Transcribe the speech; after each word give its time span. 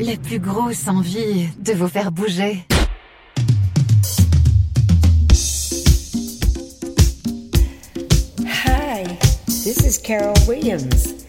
la 0.00 0.16
plus 0.16 0.38
grosse 0.38 0.88
envie 0.88 1.48
de 1.58 1.72
vous 1.74 1.88
faire 1.88 2.10
bouger. 2.10 2.64
Hi, 8.46 9.04
this 9.46 9.84
is 9.84 9.98
Carol 9.98 10.34
Williams, 10.48 11.26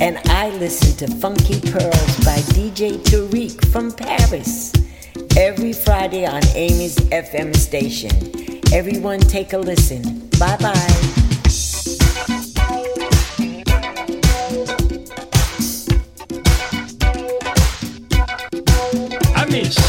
and 0.00 0.18
I 0.26 0.50
listen 0.60 0.96
to 0.98 1.14
Funky 1.16 1.60
Pearls 1.60 2.16
by 2.24 2.38
DJ 2.54 2.98
Tarek 3.02 3.66
from 3.72 3.90
Paris 3.92 4.72
every 5.36 5.72
Friday 5.72 6.24
on 6.26 6.42
Amis 6.54 6.96
FM 7.10 7.54
station. 7.56 8.12
Everyone, 8.72 9.18
take 9.18 9.52
a 9.52 9.58
listen. 9.58 10.28
Bye 10.38 10.56
bye. 10.60 11.21
Amis 19.52 19.81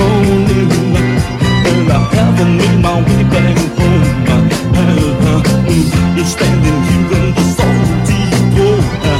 morning. 0.00 0.70
And 1.70 1.88
I 1.92 1.98
haven't 2.16 2.52
made 2.60 2.80
my 2.86 2.96
way 3.06 3.22
back 3.32 3.58
home. 3.78 4.06
You're 6.16 6.30
standing 6.36 6.78
here 6.88 7.12
in 7.18 7.28
the 7.36 7.44
salty 7.56 8.20
uh, 9.08 9.18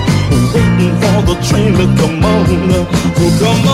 waiting 0.54 0.94
for 1.02 1.18
the 1.28 1.36
train 1.46 1.72
to 1.78 1.86
come 2.00 2.24
on. 2.24 2.48
Oh, 3.22 3.30
come 3.40 3.68
on, 3.68 3.69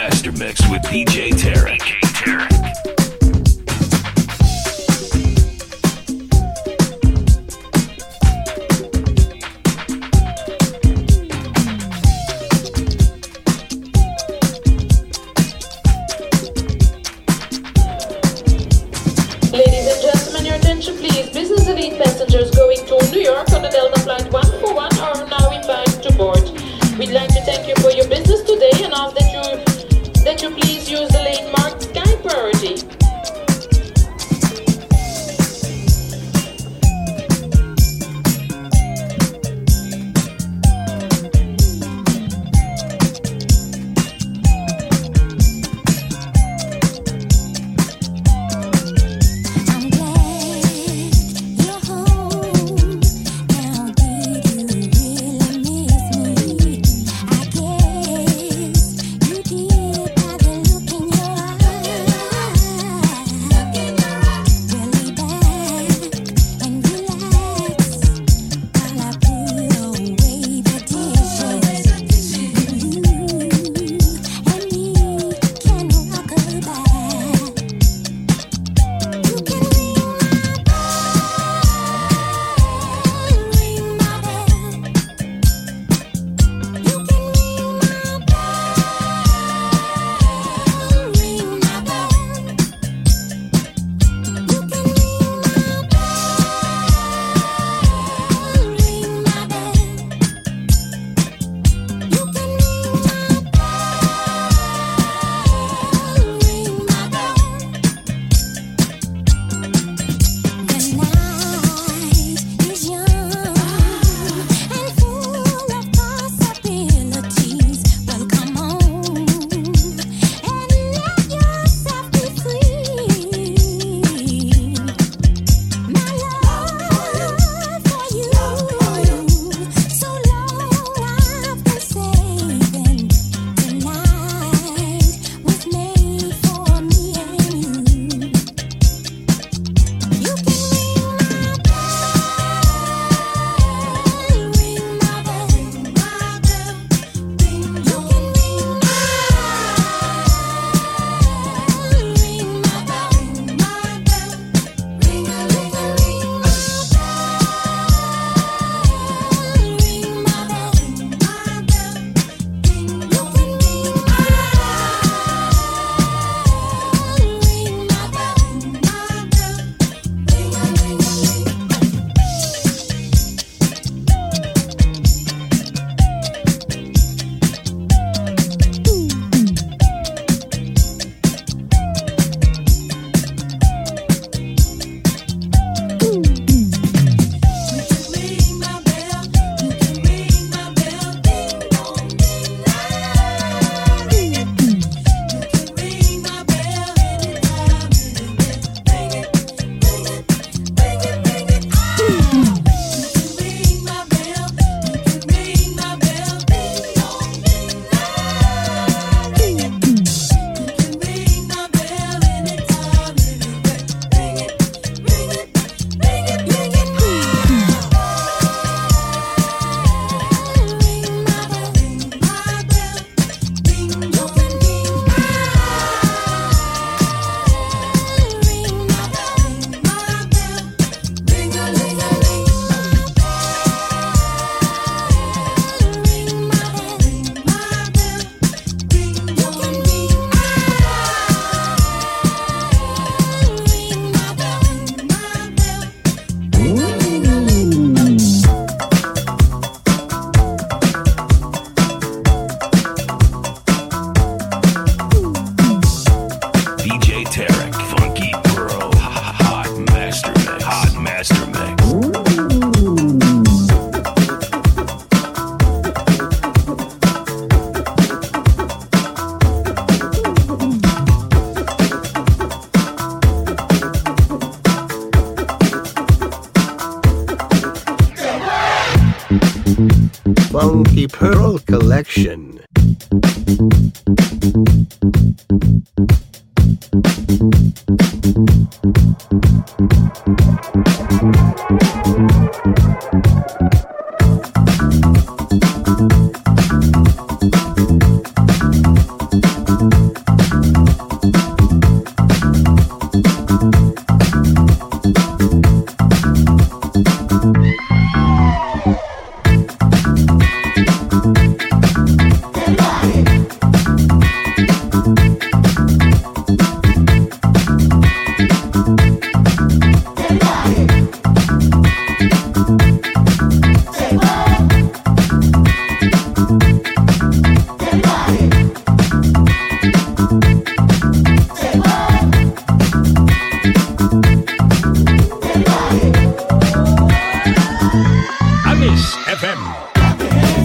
Master 0.00 0.32
Mix 0.32 0.66
with 0.70 0.80
DJ 0.84 1.28
Tarek. 1.32 1.99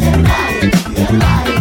FM. 0.06 0.86
Amis 0.98 1.55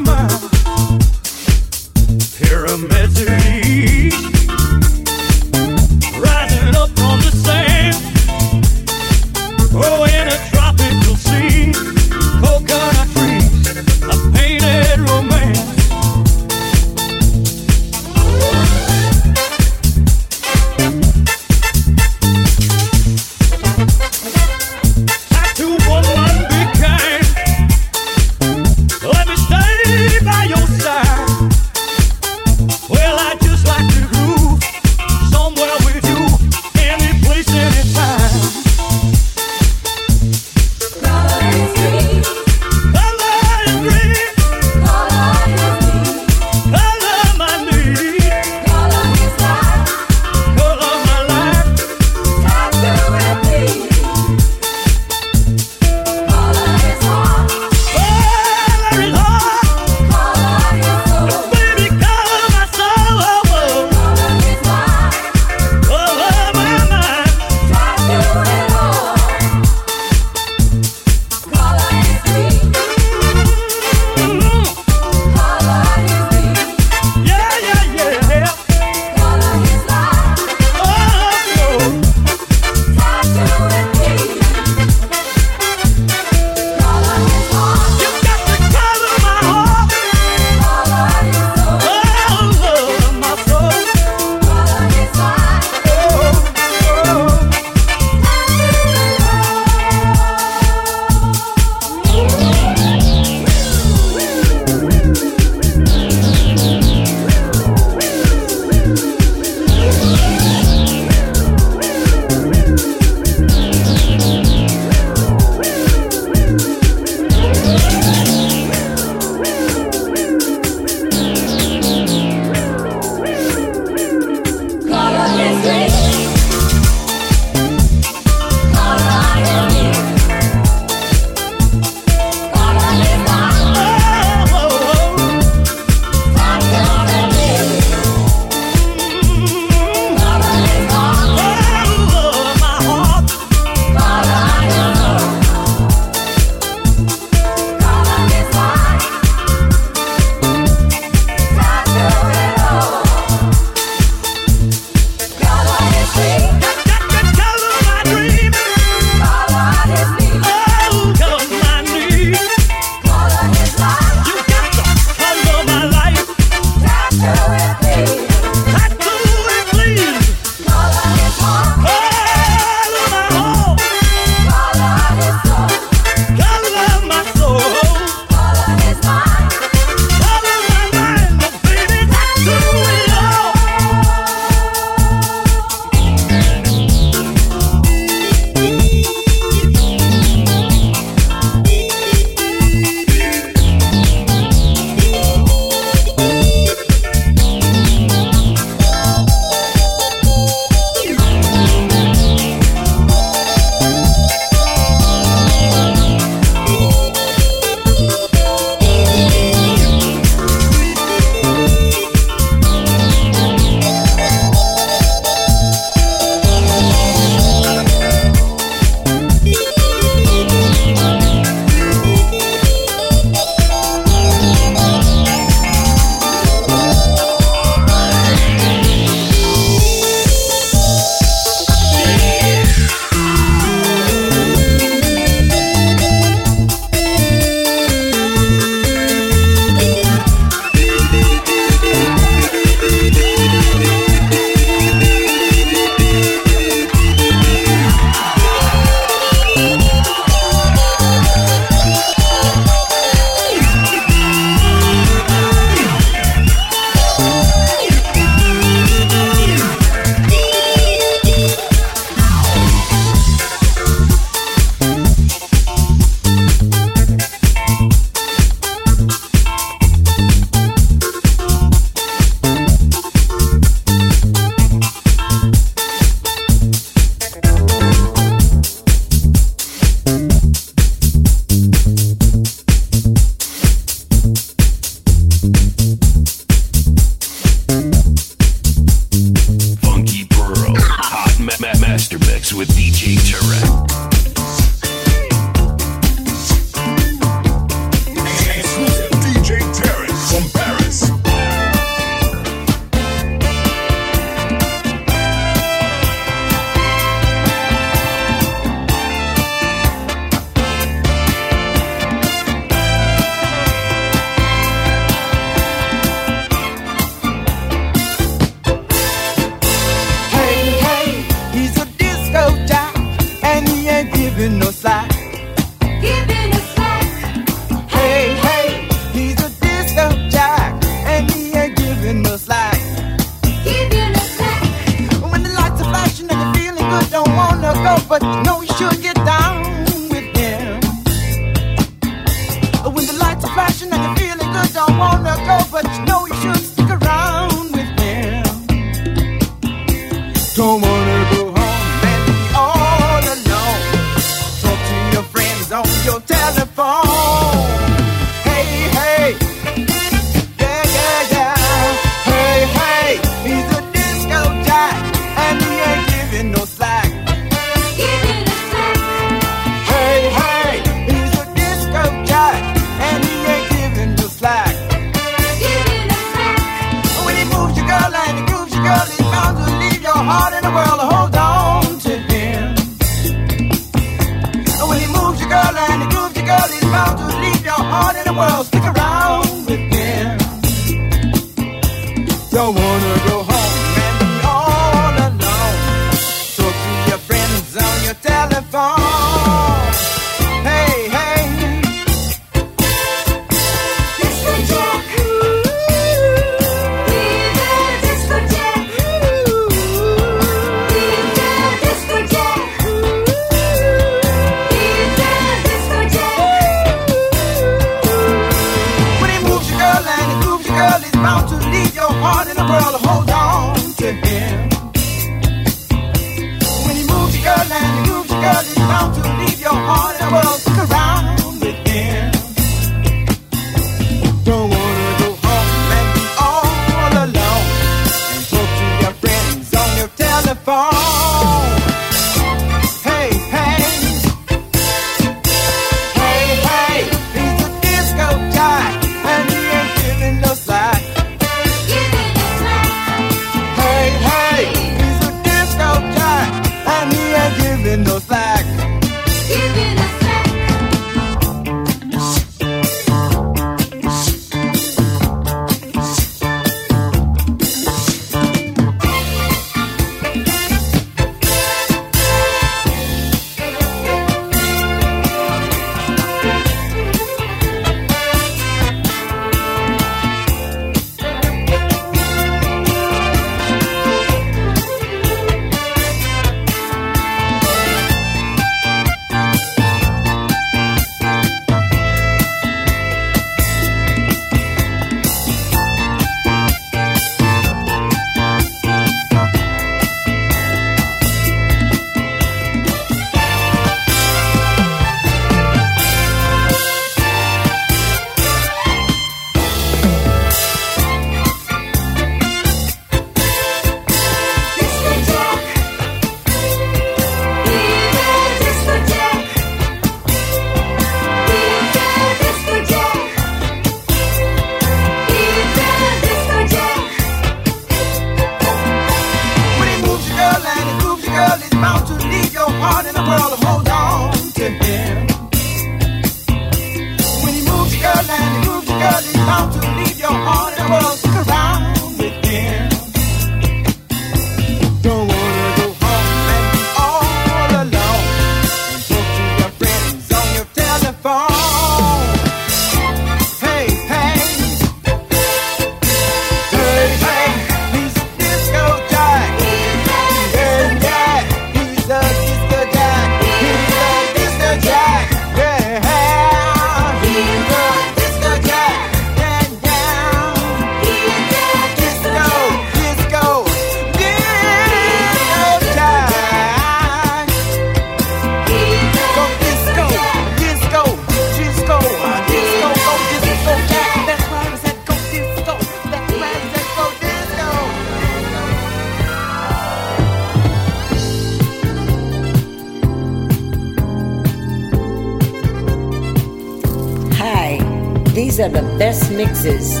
These 598.56 598.64
are 598.64 598.68
the 598.70 598.96
best 598.98 599.30
mixes 599.32 600.00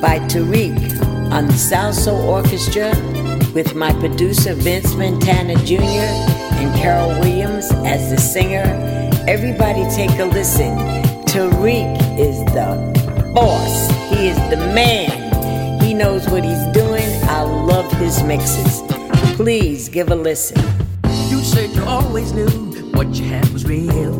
by 0.00 0.20
Tarek 0.30 0.78
on 1.32 1.48
the 1.48 1.52
Salsoul 1.54 2.20
Orchestra 2.26 2.90
with 3.54 3.74
my 3.74 3.92
producer 3.94 4.54
Vince 4.54 4.94
Montana 4.94 5.56
Jr. 5.64 5.82
and 5.82 6.72
Carol 6.80 7.08
Williams 7.18 7.72
as 7.84 8.08
the 8.08 8.16
singer. 8.16 8.62
Everybody 9.26 9.82
take 9.96 10.16
a 10.20 10.26
listen. 10.26 10.78
Tarek 11.26 12.20
is 12.20 12.38
the 12.54 13.32
boss. 13.34 13.90
He 14.10 14.28
is 14.28 14.36
the 14.48 14.58
man. 14.72 15.82
He 15.82 15.92
knows 15.92 16.28
what 16.28 16.44
he's 16.44 16.66
doing. 16.66 17.08
I 17.24 17.42
love 17.42 17.90
his 17.94 18.22
mixes. 18.22 18.80
Please 19.34 19.88
give 19.88 20.12
a 20.12 20.14
listen. 20.14 20.62
You 21.26 21.42
said 21.42 21.70
you 21.70 21.82
always 21.82 22.32
knew 22.32 22.48
what 22.92 23.08
you 23.16 23.24
had 23.24 23.48
was 23.48 23.64
real, 23.64 24.16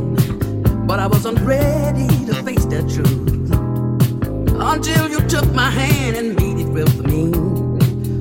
but 0.89 0.99
I 0.99 1.07
wasn't 1.07 1.39
ready 1.43 2.09
to 2.27 2.35
face 2.43 2.65
the 2.65 2.83
truth 2.93 3.38
until 4.69 5.09
you 5.09 5.21
took 5.29 5.51
my 5.55 5.71
hand 5.71 6.17
and 6.17 6.37
made 6.37 6.59
it 6.59 6.69
real 6.69 6.87
for 6.89 7.03
me. 7.05 7.25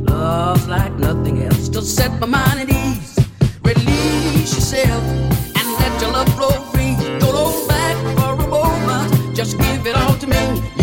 Love's 0.09 0.67
like 0.67 0.93
nothing 0.93 1.43
else, 1.43 1.67
to 1.69 1.81
set 1.81 2.11
my 2.21 2.27
mind 2.27 2.61
at 2.61 2.69
ease. 2.69 3.19
Release 3.63 4.53
yourself 4.55 5.03
and 5.57 5.67
let 5.79 6.01
your 6.01 6.11
love 6.11 6.29
flow 6.35 6.55
free. 6.71 6.95
Don't 7.19 7.35
hold 7.35 7.67
back 7.67 7.95
for 8.17 8.33
a 8.45 8.47
moment, 8.47 9.35
just 9.35 9.57
give 9.57 9.85
it 9.85 9.95
all 9.95 10.15
to 10.15 10.27
me. 10.27 10.76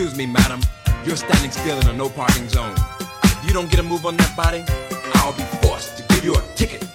Excuse 0.00 0.16
me, 0.16 0.32
madam, 0.32 0.62
you're 1.04 1.14
standing 1.14 1.50
still 1.50 1.78
in 1.78 1.86
a 1.88 1.92
no 1.92 2.08
parking 2.08 2.48
zone. 2.48 2.74
If 3.22 3.44
you 3.46 3.52
don't 3.52 3.70
get 3.70 3.80
a 3.80 3.82
move 3.82 4.06
on 4.06 4.16
that 4.16 4.34
body, 4.34 4.64
I'll 5.16 5.36
be 5.36 5.42
forced 5.60 5.98
to 5.98 6.14
give 6.14 6.24
you 6.24 6.34
a 6.34 6.42
ticket. 6.54 6.89